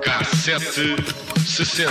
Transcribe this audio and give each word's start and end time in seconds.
Cassete 0.00 0.96
60. 1.40 1.84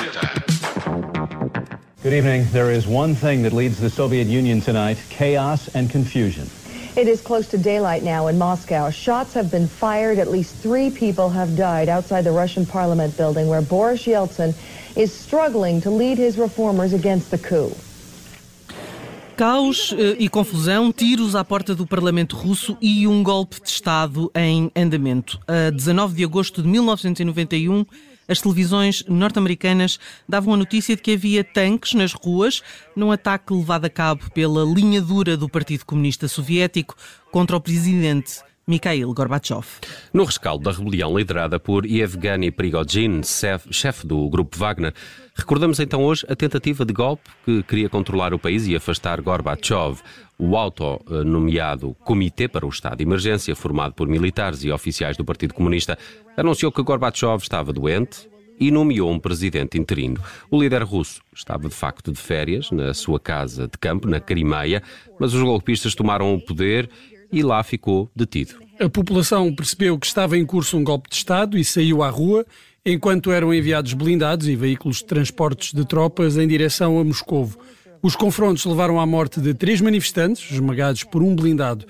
Good 2.01 2.13
evening. 2.13 2.47
There 2.51 2.71
is 2.71 2.87
one 2.87 3.13
thing 3.13 3.43
that 3.43 3.53
leads 3.53 3.79
the 3.79 3.91
Soviet 3.91 4.25
Union 4.25 4.61
tonight 4.61 4.97
chaos 5.09 5.67
and 5.75 5.87
confusion. 5.91 6.49
It 6.95 7.07
is 7.07 7.21
close 7.21 7.47
to 7.49 7.59
daylight 7.59 8.01
now 8.01 8.25
in 8.27 8.39
Moscow. 8.39 8.89
Shots 8.89 9.35
have 9.35 9.51
been 9.51 9.67
fired. 9.67 10.17
At 10.17 10.31
least 10.31 10.55
three 10.55 10.89
people 10.89 11.29
have 11.29 11.55
died 11.55 11.87
outside 11.87 12.23
the 12.23 12.31
Russian 12.31 12.65
parliament 12.65 13.15
building 13.15 13.47
where 13.47 13.61
Boris 13.61 14.07
Yeltsin 14.07 14.55
is 14.97 15.13
struggling 15.13 15.81
to 15.81 15.91
lead 15.91 16.17
his 16.17 16.39
reformers 16.39 16.93
against 16.93 17.29
the 17.29 17.37
coup. 17.37 17.71
Caos 19.35 19.93
eh, 19.97 20.15
e 20.17 20.29
confusão, 20.29 20.93
tiros 20.93 21.35
à 21.35 21.43
porta 21.43 21.75
do 21.75 21.85
Parlamento 21.85 22.37
russo 22.37 22.77
e 22.81 23.05
um 23.05 23.21
golpe 23.21 23.61
de 23.61 23.67
Estado 23.67 24.31
em 24.33 24.71
andamento. 24.73 25.37
A 25.45 25.69
19 25.69 26.15
de 26.15 26.23
agosto 26.23 26.61
de 26.61 26.69
1991, 26.69 27.85
as 28.29 28.39
televisões 28.39 29.03
norte-americanas 29.09 29.99
davam 30.27 30.53
a 30.53 30.57
notícia 30.57 30.95
de 30.95 31.01
que 31.01 31.11
havia 31.11 31.43
tanques 31.43 31.93
nas 31.93 32.13
ruas 32.13 32.63
num 32.95 33.11
ataque 33.11 33.53
levado 33.53 33.83
a 33.83 33.89
cabo 33.89 34.31
pela 34.31 34.63
linha 34.63 35.01
dura 35.01 35.35
do 35.35 35.49
Partido 35.49 35.85
Comunista 35.85 36.29
Soviético 36.29 36.95
contra 37.29 37.57
o 37.57 37.61
presidente 37.61 38.39
Mikhail 38.67 39.13
Gorbachev. 39.13 39.65
No 40.11 40.23
rescaldo 40.23 40.63
da 40.63 40.71
rebelião 40.71 41.15
liderada 41.15 41.59
por 41.59 41.85
Yevgeny 41.85 42.49
Prigozhin, 42.49 43.21
chefe 43.69 44.07
do 44.07 44.27
grupo 44.27 44.57
Wagner, 44.57 44.91
recordamos 45.35 45.79
então 45.79 46.03
hoje 46.03 46.25
a 46.27 46.35
tentativa 46.35 46.83
de 46.83 46.91
golpe 46.91 47.29
que 47.45 47.61
queria 47.61 47.89
controlar 47.89 48.33
o 48.33 48.39
país 48.39 48.65
e 48.65 48.75
afastar 48.75 49.21
Gorbachev. 49.21 50.01
O 50.37 50.57
auto-nomeado 50.57 51.95
Comitê 52.03 52.47
para 52.47 52.65
o 52.65 52.69
Estado 52.69 52.97
de 52.97 53.03
Emergência, 53.03 53.55
formado 53.55 53.93
por 53.93 54.07
militares 54.07 54.63
e 54.63 54.71
oficiais 54.71 55.15
do 55.15 55.23
Partido 55.23 55.53
Comunista, 55.53 55.97
anunciou 56.35 56.71
que 56.71 56.81
Gorbachev 56.81 57.37
estava 57.43 57.71
doente 57.71 58.27
e 58.59 58.71
nomeou 58.71 59.11
um 59.11 59.19
presidente 59.19 59.77
interino. 59.77 60.19
O 60.49 60.61
líder 60.61 60.83
russo 60.83 61.21
estava 61.33 61.67
de 61.69 61.75
facto 61.75 62.11
de 62.11 62.19
férias 62.19 62.71
na 62.71 62.93
sua 62.93 63.19
casa 63.19 63.67
de 63.67 63.77
campo, 63.77 64.07
na 64.07 64.19
Crimeia, 64.19 64.81
mas 65.19 65.33
os 65.33 65.41
golpistas 65.41 65.93
tomaram 65.93 66.33
o 66.33 66.41
poder 66.41 66.89
e 67.31 67.43
lá 67.43 67.63
ficou 67.63 68.09
detido. 68.15 68.55
A 68.79 68.89
população 68.89 69.53
percebeu 69.53 69.97
que 69.97 70.05
estava 70.05 70.37
em 70.37 70.45
curso 70.45 70.77
um 70.77 70.83
golpe 70.83 71.09
de 71.09 71.15
Estado 71.15 71.57
e 71.57 71.63
saiu 71.63 72.03
à 72.03 72.09
rua, 72.09 72.45
enquanto 72.85 73.31
eram 73.31 73.53
enviados 73.53 73.93
blindados 73.93 74.47
e 74.47 74.55
veículos 74.55 74.97
de 74.97 75.05
transportes 75.05 75.73
de 75.73 75.85
tropas 75.85 76.37
em 76.37 76.47
direção 76.47 76.99
a 76.99 77.03
Moscovo. 77.03 77.57
Os 78.01 78.15
confrontos 78.15 78.65
levaram 78.65 78.99
à 78.99 79.05
morte 79.05 79.39
de 79.41 79.53
três 79.53 79.81
manifestantes, 79.81 80.51
esmagados 80.51 81.03
por 81.03 81.23
um 81.23 81.35
blindado. 81.35 81.85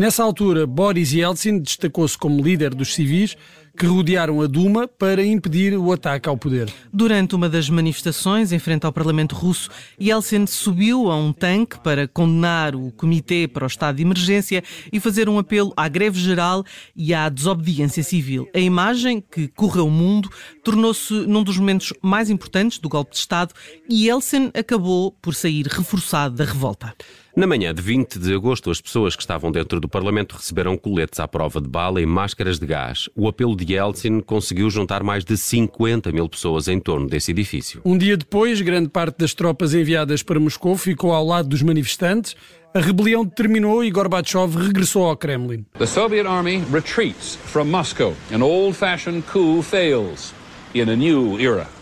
Nessa 0.00 0.24
altura, 0.24 0.66
Boris 0.66 1.12
Yeltsin 1.12 1.58
destacou-se 1.58 2.16
como 2.16 2.42
líder 2.42 2.74
dos 2.74 2.94
civis 2.94 3.36
que 3.78 3.84
rodearam 3.84 4.40
a 4.40 4.46
Duma 4.46 4.88
para 4.88 5.22
impedir 5.22 5.76
o 5.76 5.92
ataque 5.92 6.26
ao 6.26 6.38
poder. 6.38 6.72
Durante 6.90 7.34
uma 7.34 7.50
das 7.50 7.68
manifestações 7.68 8.50
em 8.50 8.58
frente 8.58 8.86
ao 8.86 8.94
Parlamento 8.94 9.34
russo, 9.34 9.68
Yeltsin 10.00 10.46
subiu 10.46 11.10
a 11.10 11.16
um 11.16 11.34
tanque 11.34 11.78
para 11.80 12.08
condenar 12.08 12.74
o 12.74 12.90
Comitê 12.92 13.46
para 13.46 13.64
o 13.64 13.66
Estado 13.66 13.96
de 13.96 14.02
Emergência 14.02 14.64
e 14.90 14.98
fazer 14.98 15.28
um 15.28 15.38
apelo 15.38 15.70
à 15.76 15.86
greve 15.86 16.18
geral 16.18 16.64
e 16.96 17.12
à 17.12 17.28
desobediência 17.28 18.02
civil. 18.02 18.48
A 18.54 18.58
imagem 18.58 19.20
que 19.20 19.48
correu 19.48 19.86
o 19.86 19.90
mundo 19.90 20.30
tornou-se 20.64 21.12
num 21.12 21.42
dos 21.42 21.58
momentos 21.58 21.92
mais 22.00 22.30
importantes 22.30 22.78
do 22.78 22.88
golpe 22.88 23.10
de 23.10 23.18
Estado 23.18 23.52
e 23.86 24.06
Yeltsin 24.06 24.50
acabou 24.54 25.12
por 25.20 25.34
sair 25.34 25.66
reforçado 25.66 26.36
da 26.36 26.44
revolta. 26.46 26.94
Na 27.36 27.46
manhã 27.46 27.72
de 27.72 27.80
20 27.80 28.18
de 28.18 28.34
agosto, 28.34 28.72
as 28.72 28.80
pessoas 28.80 29.14
que 29.14 29.22
estavam 29.22 29.52
dentro 29.52 29.78
do 29.78 29.88
Parlamento 29.88 30.34
receberam 30.34 30.76
coletes 30.76 31.20
à 31.20 31.28
prova 31.28 31.60
de 31.60 31.68
bala 31.68 32.00
e 32.00 32.06
máscaras 32.06 32.58
de 32.58 32.66
gás. 32.66 33.08
O 33.14 33.28
apelo 33.28 33.54
de 33.54 33.72
Yeltsin 33.72 34.20
conseguiu 34.20 34.68
juntar 34.68 35.04
mais 35.04 35.24
de 35.24 35.36
50 35.36 36.10
mil 36.10 36.28
pessoas 36.28 36.66
em 36.66 36.80
torno 36.80 37.06
desse 37.06 37.30
edifício. 37.30 37.80
Um 37.84 37.96
dia 37.96 38.16
depois, 38.16 38.60
grande 38.60 38.88
parte 38.88 39.18
das 39.18 39.32
tropas 39.32 39.74
enviadas 39.74 40.24
para 40.24 40.40
Moscou 40.40 40.76
ficou 40.76 41.12
ao 41.12 41.24
lado 41.24 41.48
dos 41.48 41.62
manifestantes. 41.62 42.34
A 42.74 42.80
rebelião 42.80 43.24
terminou 43.24 43.84
e 43.84 43.90
Gorbachev 43.90 44.56
regressou 44.56 45.06
ao 45.06 45.16
Kremlin. 45.16 45.64
The 45.78 45.86
Soviet 45.86 46.26
army 46.26 46.64
retreats 46.72 47.36
from 47.36 47.66
Moscow. 47.66 48.12
An 48.32 48.42
old-fashioned 48.42 49.22
coup 49.32 49.62
fails 49.62 50.34
in 50.74 50.90
a 50.90 50.96
new 50.96 51.38
era. 51.38 51.79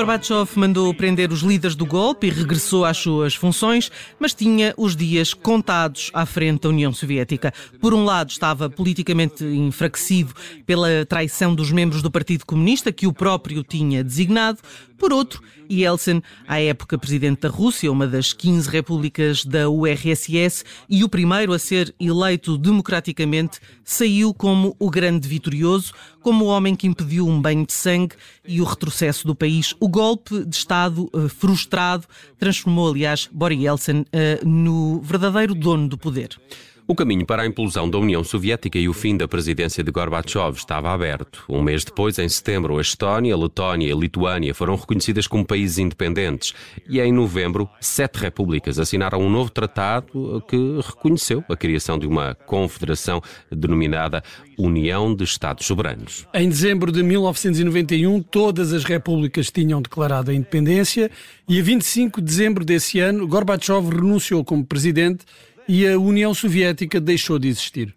Gorbachev 0.00 0.52
mandou 0.56 0.94
prender 0.94 1.30
os 1.30 1.40
líderes 1.40 1.76
do 1.76 1.84
golpe 1.84 2.26
e 2.26 2.30
regressou 2.30 2.86
às 2.86 2.96
suas 2.96 3.34
funções, 3.34 3.92
mas 4.18 4.32
tinha 4.32 4.72
os 4.78 4.96
dias 4.96 5.34
contados 5.34 6.10
à 6.14 6.24
frente 6.24 6.62
da 6.62 6.70
União 6.70 6.90
Soviética. 6.90 7.52
Por 7.82 7.92
um 7.92 8.02
lado, 8.02 8.30
estava 8.30 8.70
politicamente 8.70 9.44
enfraquecido 9.44 10.32
pela 10.64 11.04
traição 11.04 11.54
dos 11.54 11.70
membros 11.70 12.00
do 12.00 12.10
Partido 12.10 12.46
Comunista, 12.46 12.90
que 12.90 13.06
o 13.06 13.12
próprio 13.12 13.62
tinha 13.62 14.02
designado. 14.02 14.60
Por 15.00 15.14
outro, 15.14 15.42
Yeltsin, 15.70 16.20
à 16.46 16.60
época 16.60 16.98
presidente 16.98 17.40
da 17.40 17.48
Rússia, 17.48 17.90
uma 17.90 18.06
das 18.06 18.34
15 18.34 18.68
repúblicas 18.68 19.46
da 19.46 19.66
URSS 19.66 20.62
e 20.90 21.02
o 21.02 21.08
primeiro 21.08 21.54
a 21.54 21.58
ser 21.58 21.94
eleito 21.98 22.58
democraticamente, 22.58 23.60
saiu 23.82 24.34
como 24.34 24.76
o 24.78 24.90
grande 24.90 25.26
vitorioso, 25.26 25.94
como 26.20 26.44
o 26.44 26.48
homem 26.48 26.76
que 26.76 26.86
impediu 26.86 27.26
um 27.26 27.40
banho 27.40 27.64
de 27.64 27.72
sangue 27.72 28.14
e 28.46 28.60
o 28.60 28.64
retrocesso 28.64 29.26
do 29.26 29.34
país. 29.34 29.74
O 29.80 29.88
golpe 29.88 30.44
de 30.44 30.54
Estado 30.54 31.08
uh, 31.14 31.30
frustrado 31.30 32.06
transformou, 32.38 32.90
aliás, 32.90 33.26
Boris 33.32 33.58
Yeltsin 33.58 34.00
uh, 34.00 34.46
no 34.46 35.00
verdadeiro 35.00 35.54
dono 35.54 35.88
do 35.88 35.96
poder. 35.96 36.38
O 36.86 36.94
caminho 36.94 37.24
para 37.24 37.42
a 37.42 37.46
implosão 37.46 37.88
da 37.88 37.98
União 37.98 38.24
Soviética 38.24 38.78
e 38.78 38.88
o 38.88 38.92
fim 38.92 39.16
da 39.16 39.28
presidência 39.28 39.82
de 39.84 39.90
Gorbachev 39.90 40.56
estava 40.56 40.90
aberto. 40.90 41.44
Um 41.48 41.62
mês 41.62 41.84
depois, 41.84 42.18
em 42.18 42.28
setembro, 42.28 42.78
a 42.78 42.80
Estónia, 42.80 43.34
a 43.34 43.38
Letónia 43.38 43.88
e 43.88 43.92
a 43.92 43.96
Lituânia 43.96 44.54
foram 44.54 44.74
reconhecidas 44.74 45.26
como 45.26 45.44
países 45.44 45.78
independentes. 45.78 46.52
E 46.88 47.00
em 47.00 47.12
novembro, 47.12 47.68
sete 47.80 48.16
repúblicas 48.16 48.78
assinaram 48.78 49.20
um 49.20 49.30
novo 49.30 49.50
tratado 49.50 50.42
que 50.48 50.56
reconheceu 50.84 51.44
a 51.48 51.56
criação 51.56 51.98
de 51.98 52.06
uma 52.06 52.34
confederação 52.34 53.22
denominada 53.50 54.22
União 54.58 55.14
de 55.14 55.24
Estados 55.24 55.66
Soberanos. 55.66 56.26
Em 56.34 56.48
dezembro 56.48 56.92
de 56.92 57.02
1991, 57.02 58.22
todas 58.22 58.72
as 58.72 58.84
repúblicas 58.84 59.50
tinham 59.50 59.80
declarado 59.80 60.30
a 60.30 60.34
independência 60.34 61.10
e 61.48 61.58
a 61.58 61.62
25 61.62 62.20
de 62.20 62.26
dezembro 62.26 62.64
desse 62.64 63.00
ano, 63.00 63.26
Gorbachev 63.26 63.88
renunciou 63.88 64.44
como 64.44 64.64
presidente 64.64 65.24
e 65.70 65.86
a 65.86 65.96
União 65.96 66.34
Soviética 66.34 67.00
deixou 67.00 67.38
de 67.38 67.46
existir. 67.46 67.94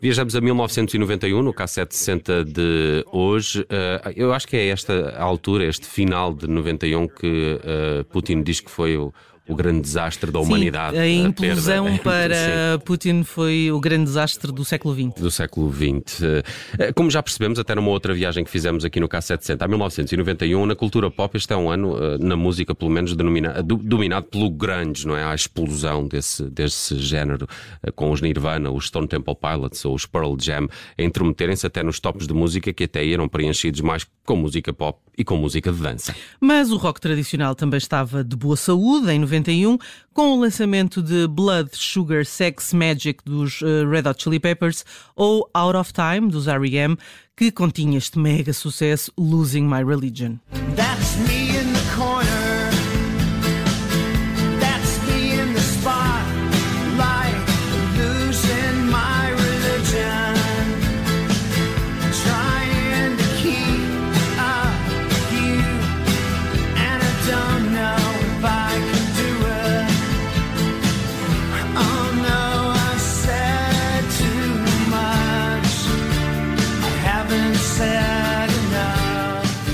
Viajamos 0.00 0.34
a 0.34 0.40
1991, 0.40 1.42
no 1.42 1.52
K760 1.52 2.42
de 2.42 3.04
hoje. 3.12 3.66
Eh, 3.68 4.14
eu 4.16 4.32
acho 4.32 4.48
que 4.48 4.56
é 4.56 4.68
esta 4.68 5.14
altura, 5.18 5.66
este 5.66 5.86
final 5.86 6.32
de 6.32 6.48
91, 6.48 7.06
que 7.06 7.60
eh, 7.62 8.04
Putin 8.10 8.42
diz 8.42 8.60
que 8.60 8.70
foi 8.70 8.96
o, 8.96 9.12
o 9.48 9.54
grande 9.54 9.80
desastre 9.80 10.30
da 10.30 10.38
humanidade. 10.38 10.96
Sim, 10.96 11.02
a 11.02 11.08
implosão 11.08 11.94
a 11.94 11.98
para. 11.98 12.78
Putin 12.84 13.24
foi 13.24 13.70
o 13.72 13.80
grande 13.80 14.04
desastre 14.04 14.52
do 14.52 14.64
século 14.64 14.94
XX. 14.94 15.20
Do 15.20 15.30
século 15.30 15.72
XX. 15.72 16.22
Eh, 16.78 16.92
como 16.92 17.10
já 17.10 17.22
percebemos, 17.22 17.58
até 17.58 17.74
numa 17.74 17.90
outra 17.90 18.14
viagem 18.14 18.44
que 18.44 18.50
fizemos 18.50 18.84
aqui 18.84 19.00
no 19.00 19.08
K760, 19.08 19.62
a 19.62 19.68
1991, 19.68 20.66
na 20.66 20.76
cultura 20.76 21.10
pop, 21.10 21.36
este 21.36 21.52
é 21.52 21.56
um 21.56 21.70
ano, 21.70 21.96
eh, 21.96 22.18
na 22.18 22.36
música 22.36 22.74
pelo 22.74 22.90
menos, 22.90 23.14
dominado 23.14 24.26
pelo 24.26 24.48
grunge, 24.48 25.06
não 25.06 25.16
é? 25.16 25.24
A 25.24 25.34
explosão 25.34 26.06
desse, 26.06 26.44
desse 26.44 26.96
género, 26.98 27.48
eh, 27.82 27.90
com 27.90 28.10
os 28.10 28.20
Nirvana, 28.20 28.70
os 28.70 28.86
Stone 28.86 29.08
Temple 29.08 29.34
Pilots 29.34 29.84
ou 29.84 29.94
os 29.94 30.06
Pearl 30.06 30.36
Jam, 30.40 30.68
a 30.96 31.02
intrometerem-se 31.02 31.66
até 31.66 31.82
nos 31.82 31.98
tops 31.98 32.26
de 32.26 32.34
música 32.34 32.72
que 32.72 32.84
até 32.84 33.06
eram 33.08 33.28
preenchidos 33.28 33.80
mais 33.80 34.06
com 34.24 34.36
música 34.36 34.72
pop 34.72 34.98
e 35.16 35.24
com 35.24 35.36
música 35.36 35.72
de 35.72 35.78
dança. 35.78 36.14
Mas 36.40 36.70
o 36.70 36.76
rock 36.76 37.00
tradicional 37.00 37.54
também 37.54 37.78
estava 37.78 38.22
de 38.24 38.36
boa 38.36 38.56
saúde 38.56 39.10
em 39.10 39.24
91, 39.32 39.78
com 40.12 40.34
o 40.34 40.40
lançamento 40.40 41.02
de 41.02 41.26
Blood, 41.26 41.70
Sugar, 41.72 42.24
Sex, 42.24 42.72
Magic 42.72 43.20
dos 43.24 43.62
uh, 43.62 43.88
Red 43.88 44.08
Hot 44.08 44.22
Chili 44.22 44.38
Peppers 44.38 44.84
ou 45.16 45.48
Out 45.54 45.76
of 45.76 45.92
Time 45.92 46.28
dos 46.28 46.46
R.E.M., 46.46 46.96
que 47.34 47.50
continha 47.50 47.96
este 47.96 48.18
mega 48.18 48.52
sucesso 48.52 49.10
Losing 49.18 49.66
My 49.66 49.82
Religion. 49.82 50.38
That's 50.76 51.16
me 51.26 51.51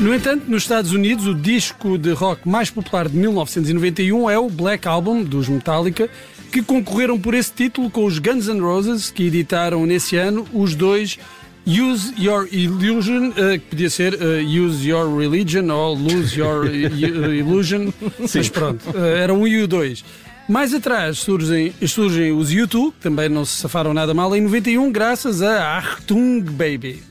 No 0.01 0.15
entanto, 0.15 0.45
nos 0.49 0.63
Estados 0.63 0.93
Unidos, 0.93 1.27
o 1.27 1.35
disco 1.35 1.99
de 1.99 2.13
rock 2.13 2.49
mais 2.49 2.71
popular 2.71 3.09
de 3.09 3.17
1991 3.17 4.31
é 4.31 4.39
o 4.39 4.49
Black 4.49 4.87
Album 4.87 5.25
dos 5.25 5.49
Metallica, 5.49 6.09
que 6.53 6.63
concorreram 6.63 7.19
por 7.19 7.35
esse 7.35 7.53
título 7.53 7.91
com 7.91 8.05
os 8.05 8.21
Guns 8.21 8.47
N' 8.47 8.61
Roses, 8.61 9.11
que 9.11 9.25
editaram 9.25 9.85
nesse 9.85 10.17
ano 10.17 10.47
os 10.53 10.77
dois 10.77 11.19
Use 11.67 12.15
Your 12.17 12.49
Illusion, 12.53 13.31
uh, 13.31 13.59
que 13.59 13.71
podia 13.71 13.91
ser 13.91 14.15
uh, 14.15 14.65
Use 14.65 14.89
Your 14.89 15.19
Religion 15.19 15.69
ou 15.69 15.95
Lose 15.95 16.39
Your 16.39 16.67
Illusion, 16.73 17.93
mas 18.21 18.49
pronto, 18.49 18.89
uh, 18.91 19.05
era 19.05 19.35
um 19.35 19.49
e 19.49 19.61
o 19.61 19.67
dois. 19.67 20.05
Mais 20.49 20.73
atrás 20.73 21.19
surgem, 21.19 21.75
surgem 21.87 22.31
os 22.31 22.53
YouTube, 22.53 22.95
também 23.01 23.29
não 23.29 23.45
se 23.45 23.57
safaram 23.57 23.93
nada 23.93 24.15
mal, 24.15 24.35
em 24.35 24.41
91, 24.41 24.93
graças 24.93 25.43
a 25.43 25.77
Achtung 25.77 26.41
Baby. 26.43 27.03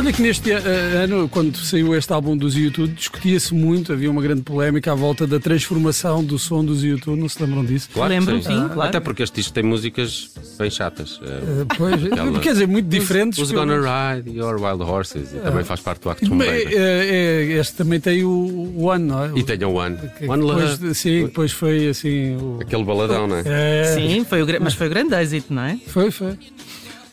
Olha 0.00 0.14
que 0.14 0.22
neste 0.22 0.50
uh, 0.50 0.56
ano, 1.04 1.28
quando 1.28 1.58
saiu 1.58 1.94
este 1.94 2.10
álbum 2.10 2.34
dos 2.34 2.56
YouTube, 2.56 2.90
discutia-se 2.94 3.52
muito, 3.52 3.92
havia 3.92 4.10
uma 4.10 4.22
grande 4.22 4.40
polémica 4.40 4.92
à 4.92 4.94
volta 4.94 5.26
da 5.26 5.38
transformação 5.38 6.24
do 6.24 6.38
som 6.38 6.64
dos 6.64 6.82
YouTube, 6.82 7.20
não 7.20 7.28
se 7.28 7.42
lembram 7.42 7.62
disso? 7.62 7.90
Claro 7.92 8.10
Lembro, 8.10 8.36
sim, 8.36 8.44
sim 8.44 8.68
claro. 8.70 8.88
Até 8.88 8.98
porque 8.98 9.22
este 9.22 9.34
disco 9.34 9.52
tem 9.52 9.62
músicas 9.62 10.30
bem 10.58 10.70
chatas. 10.70 11.18
Uh, 11.18 11.66
pois, 11.76 12.02
Aquela... 12.02 12.40
quer 12.40 12.52
dizer, 12.52 12.66
muito 12.66 12.88
diferentes. 12.88 13.38
Who's 13.38 13.52
Gonna 13.52 13.76
Ride 13.76 14.30
Your 14.30 14.58
Wild 14.58 14.82
Horses, 14.82 15.34
e 15.34 15.38
também 15.38 15.64
faz 15.64 15.80
parte 15.80 16.00
do 16.00 16.08
Acto 16.08 16.30
Baby. 16.30 16.74
É, 16.74 17.58
este 17.60 17.74
também 17.74 18.00
tem 18.00 18.24
o 18.24 18.72
One, 18.78 19.04
não 19.04 19.22
é? 19.22 19.32
E 19.36 19.42
tem 19.42 19.62
o 19.62 19.72
One. 19.72 19.98
One 20.26 20.42
Love. 20.42 20.94
Sim, 20.94 21.26
depois 21.26 21.52
foi 21.52 21.88
assim. 21.88 22.36
O... 22.36 22.58
Aquele 22.62 22.84
baladão, 22.84 23.26
não 23.26 23.36
é? 23.36 23.42
é... 23.44 23.84
Sim, 23.96 24.24
foi 24.24 24.42
o, 24.42 24.46
mas 24.62 24.72
foi 24.72 24.86
o 24.86 24.90
grande 24.90 25.14
êxito, 25.14 25.52
não 25.52 25.62
é? 25.62 25.78
Foi, 25.88 26.10
foi. 26.10 26.38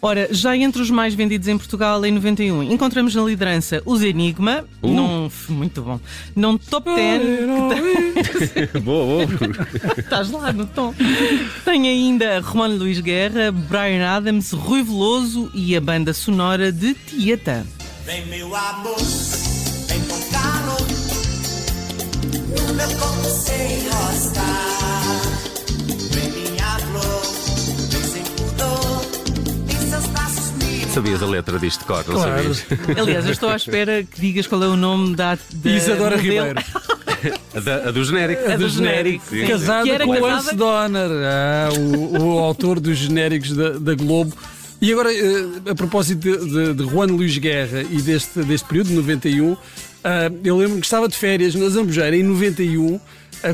Ora, 0.01 0.27
já 0.31 0.55
entre 0.55 0.81
os 0.81 0.91
mais 0.91 1.13
vendidos 1.15 1.47
em 1.47 1.57
Portugal 1.57 2.05
em 2.05 2.11
91, 2.11 2.63
encontramos 2.63 3.15
na 3.15 3.23
liderança 3.23 3.81
os 3.85 4.03
Enigma, 4.03 4.63
uh. 4.81 4.87
num, 4.87 5.29
muito 5.49 5.81
bom, 5.81 5.99
num 6.35 6.57
top 6.57 6.93
10. 6.93 7.21
boa, 8.83 9.25
boa. 9.25 9.27
Estás 9.97 10.29
lá 10.29 10.53
no 10.53 10.65
tom. 10.67 10.93
Tem 11.65 11.87
ainda 11.87 12.41
Juan 12.41 12.67
Luís 12.67 12.99
Guerra, 12.99 13.51
Brian 13.51 14.07
Adams, 14.07 14.51
Rui 14.51 14.83
Veloso 14.83 15.49
e 15.53 15.75
a 15.75 15.81
banda 15.81 16.13
sonora 16.13 16.71
de 16.71 16.93
Tieta. 16.93 17.65
Vem 18.05 18.25
meu 18.27 18.55
amor, 18.55 18.97
vem 19.87 20.01
com 20.01 20.21
calor, 20.31 20.87
meu 22.75 22.99
corpo 22.99 23.29
sem 23.29 24.76
sabias 30.97 31.21
a 31.21 31.27
letra 31.27 31.59
disto 31.59 31.81
de 31.81 31.85
cor, 31.85 32.03
não 32.07 32.15
claro. 32.15 32.55
sabias? 32.55 32.65
Aliás, 32.97 33.25
eu 33.25 33.31
estou 33.31 33.49
à 33.49 33.55
espera 33.55 34.03
que 34.03 34.19
digas 34.19 34.47
qual 34.47 34.63
é 34.63 34.67
o 34.67 34.75
nome 34.75 35.15
da. 35.15 35.37
da 35.53 35.69
Isadora 35.69 36.17
Ribeiro. 36.17 36.59
A, 37.55 37.59
da, 37.59 37.89
a, 37.89 37.91
do 37.91 38.03
genérico. 38.03 38.51
A 38.51 38.57
do 38.57 38.67
genérico. 38.67 39.25
Casada 39.47 40.05
com 40.05 40.11
o 40.11 40.19
Lance 40.19 40.55
Donner, 40.55 41.09
ah, 41.11 41.69
o, 41.77 42.17
o, 42.17 42.39
autor 42.39 42.79
dos 42.79 42.97
genéricos 42.97 43.55
da, 43.55 43.71
da 43.71 43.93
Globo. 43.93 44.35
E 44.81 44.91
agora, 44.91 45.13
eh, 45.13 45.71
a 45.71 45.75
propósito 45.75 46.19
de, 46.19 46.49
de, 46.49 46.73
de 46.73 46.83
Juan 46.83 47.07
Luís 47.07 47.37
Guerra 47.37 47.81
e 47.81 48.01
deste, 48.01 48.43
deste 48.43 48.67
período, 48.67 48.87
de 48.89 48.93
91, 48.95 49.57
ah, 50.03 50.31
eu 50.43 50.57
lembro 50.57 50.79
que 50.79 50.85
estava 50.85 51.07
de 51.07 51.15
férias 51.15 51.53
na 51.53 51.69
Zambujeira 51.69 52.15
em 52.15 52.23
91 52.23 52.99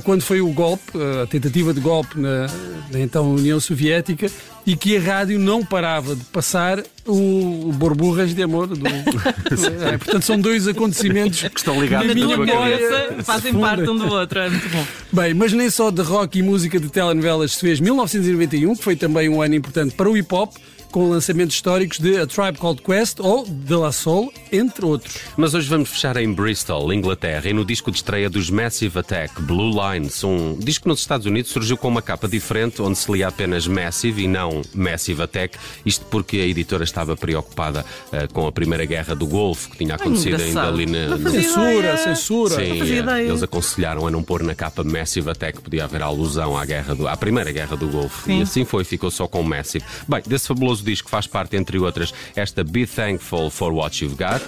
quando 0.04 0.22
foi 0.22 0.40
o 0.40 0.48
golpe, 0.48 0.92
a 1.22 1.28
tentativa 1.28 1.74
de 1.74 1.81
golpe 1.81 2.18
na, 2.18 2.48
na, 2.90 3.00
então 3.00 3.34
União 3.34 3.60
Soviética, 3.60 4.31
e 4.65 4.75
que 4.75 4.98
a 4.98 5.01
rádio 5.01 5.39
não 5.39 5.63
parava 5.63 6.15
de 6.15 6.24
passar 6.25 6.83
o, 7.06 7.71
Borburras 7.74 8.33
de 8.33 8.42
Amor. 8.42 8.68
Do, 8.74 8.88
é, 8.88 9.98
portanto, 9.98 10.24
são 10.24 10.39
dois 10.39 10.68
acontecimentos 10.68 11.42
que 11.42 11.60
estão 11.60 11.80
ligados 11.81 12.07
na 12.07 12.13
minha 12.13 12.38
memória. 12.38 12.80
Fazem 13.24 13.54
parte 13.54 13.89
um 13.89 13.98
do 13.98 14.07
outro, 14.07 14.39
é 14.39 14.50
muito 14.50 14.69
bom. 14.69 14.86
Bem, 15.12 15.33
mas 15.33 15.54
nem 15.54 15.69
só 15.69 15.92
de 15.92 16.01
rock 16.01 16.39
e 16.39 16.42
música 16.42 16.80
de 16.80 16.89
telenovelas 16.89 17.54
se 17.54 17.60
fez 17.60 17.80
1991, 17.80 18.75
que 18.75 18.83
foi 18.83 18.95
também 18.95 19.30
um 19.30 19.42
ano 19.42 19.56
importante 19.56 19.95
para 19.95 20.10
o 20.10 20.18
hip 20.18 20.33
hop 20.33 20.56
com 20.94 21.10
lançamentos 21.10 21.56
históricos 21.56 21.98
de 21.98 22.19
A 22.19 22.28
Tribe 22.28 22.60
Called 22.60 22.80
Quest 22.84 23.19
ou 23.19 23.44
De 23.48 23.74
La 23.74 23.92
Soul, 23.92 24.31
entre 24.51 24.86
outros. 24.86 25.18
Mas 25.36 25.56
hoje 25.56 25.68
vamos 25.68 25.90
fechar 25.90 26.16
em 26.18 26.31
Bristol, 26.31 26.94
Inglaterra, 26.94 27.50
e 27.50 27.54
no 27.54 27.66
disco 27.66 27.90
de 27.90 27.98
estreia 27.98 28.30
dos 28.30 28.51
Massive 28.51 29.00
Attack, 29.00 29.42
Blue 29.42 29.72
Lines, 29.72 30.24
um 30.24 30.56
disco 30.60 30.88
nos 30.88 31.00
Estados 31.00 31.25
Unidos 31.25 31.50
surgiu 31.50 31.78
com 31.78 31.88
uma 31.88 32.01
capa 32.01 32.28
diferente, 32.28 32.80
onde 32.80 32.95
se 32.95 33.12
lia 33.12 33.28
apenas 33.28 33.66
Massive 33.66 34.24
e 34.24 34.28
não 34.28 34.62
Massive 34.75 35.24
Attack, 35.24 35.57
isto 35.84 36.06
porque 36.06 36.38
a 36.38 36.45
editora 36.45 36.84
estava 36.84 37.18
preocupada 37.18 37.84
uh, 38.10 38.31
com 38.31 38.45
a 38.45 38.51
Primeira 38.51 38.86
Guerra 38.86 39.16
do 39.16 39.25
Golfo, 39.25 39.72
que 39.72 39.78
tinha 39.78 39.95
acontecido 39.95 40.40
ainda 40.40 40.68
ali 40.68 40.86
na... 40.86 41.18
No... 41.18 41.31
Censura, 41.31 41.98
censura. 41.98 42.56
Sim, 42.56 42.84
eles 43.28 43.42
aconselharam 43.42 44.06
a 44.06 44.12
não 44.12 44.22
pôr 44.22 44.44
na 44.44 44.54
capa 44.54 44.84
Massive 44.84 45.31
Attack, 45.31 45.60
podia 45.60 45.86
haver 45.86 46.04
alusão 46.04 46.56
à, 46.56 46.63
guerra 46.63 46.94
do... 46.94 47.07
à 47.07 47.18
Primeira 47.18 47.51
Guerra 47.51 47.75
do 47.75 47.88
Golfo. 47.88 48.25
Sim. 48.25 48.40
E 48.40 48.42
assim 48.44 48.63
foi, 48.63 48.84
ficou 48.84 49.10
só 49.10 49.28
com 49.28 49.42
Massive. 49.42 49.84
Bem, 50.07 50.22
desse 50.28 50.48
fabuloso 50.48 50.82
disco 50.83 51.09
faz 51.09 51.25
parte, 51.27 51.56
entre 51.56 51.80
outras, 51.80 52.13
esta 52.35 52.63
Be 52.63 52.85
Thankful 52.85 53.50
for 53.50 53.71
What 53.71 54.03
You've 54.03 54.15
Got. 54.15 54.44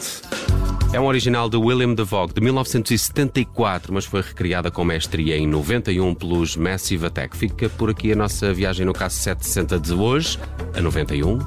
É 0.94 1.00
um 1.00 1.06
original 1.06 1.50
de 1.50 1.58
William 1.58 1.94
DeVoe 1.94 2.32
de 2.34 2.40
1974, 2.42 3.94
mas 3.94 4.06
foi 4.06 4.22
recriada 4.22 4.72
com 4.72 4.86
mestria 4.86 5.38
em 5.38 5.46
91 5.48 6.16
pelos 6.16 6.56
Massive 6.56 7.06
Attack. 7.06 7.36
Fica 7.36 7.70
por 7.70 7.90
aqui 7.90 8.14
a 8.14 8.16
nossa 8.16 8.54
viagem 8.54 8.86
no 8.86 8.94
caso 8.94 9.18
760 9.18 9.80
de 9.80 9.94
hoje, 9.94 10.40
a 10.74 10.82
91. 10.82 11.40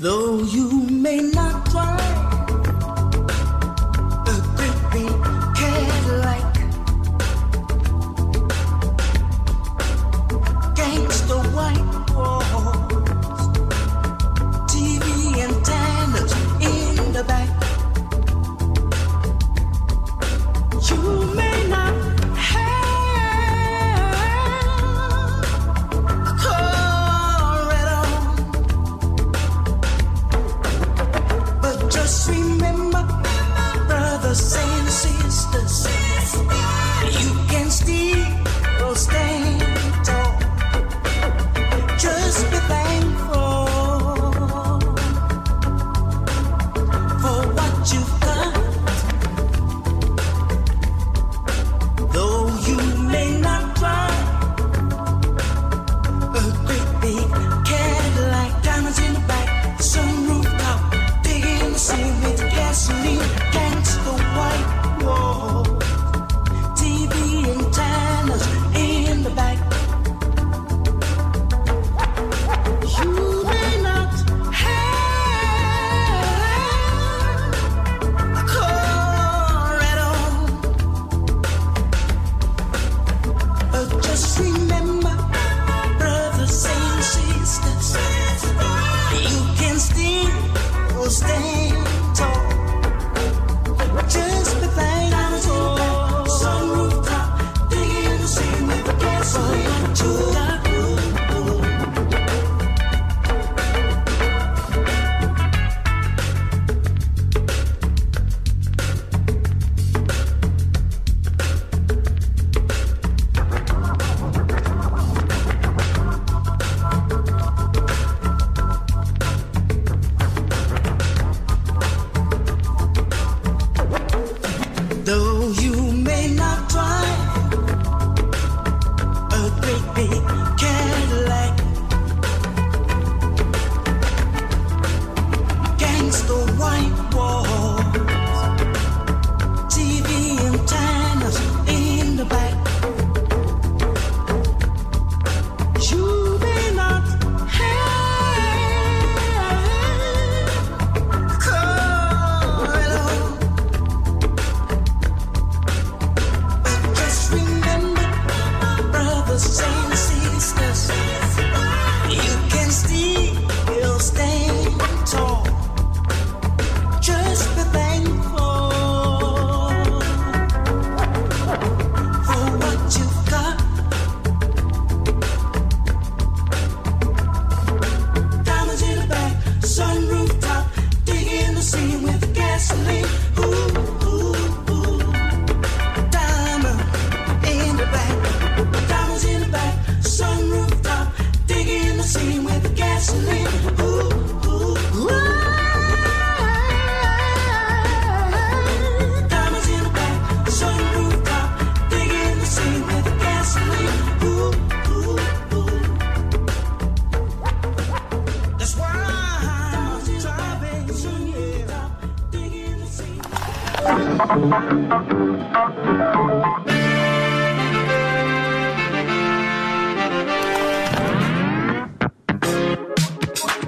Though 0.00 0.40
you 0.40 0.70
may 0.88 1.20
not 1.20 1.66
You 1.74 2.15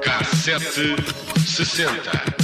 Cassete 0.00 0.96
sessenta. 1.46 2.37